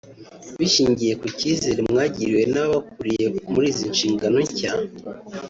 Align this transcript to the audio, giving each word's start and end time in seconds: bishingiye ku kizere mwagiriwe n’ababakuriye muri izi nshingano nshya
bishingiye 0.59 1.13
ku 1.21 1.27
kizere 1.39 1.79
mwagiriwe 1.89 2.43
n’ababakuriye 2.53 3.25
muri 3.51 3.67
izi 3.71 3.85
nshingano 3.93 4.37
nshya 4.47 4.71